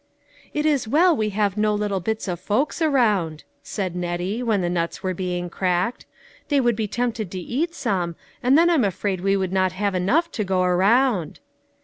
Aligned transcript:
"It 0.51 0.65
is 0.65 0.87
well 0.87 1.15
we 1.15 1.29
have 1.29 1.57
no 1.57 1.75
little 1.75 1.99
bits 1.99 2.27
of 2.27 2.39
folks 2.39 2.81
around," 2.81 3.43
said 3.61 3.95
Nettie, 3.95 4.41
when 4.41 4.61
the 4.61 4.67
nuts 4.67 5.03
were 5.03 5.13
being 5.13 5.47
cracked," 5.47 6.07
they 6.49 6.59
would 6.59 6.75
be 6.75 6.87
tempted 6.87 7.29
to 7.29 7.39
eat 7.39 7.75
some, 7.75 8.15
and 8.41 8.57
then 8.57 8.67
I'm 8.67 8.83
afraid 8.83 9.21
we 9.21 9.37
would 9.37 9.53
not 9.53 9.73
have 9.73 9.93
enough 9.93 10.31
to 10.31 10.43
go 10.43 10.63
around." 10.63 11.39